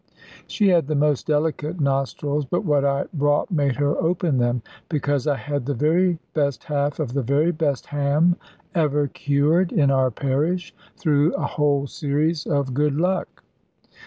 [0.47, 4.63] She had the most delicate nostrils, but what I brought made her open them.
[4.89, 8.35] Because I had the very best half of the very best ham
[8.73, 13.43] ever cured in our parish, through a whole series of good luck.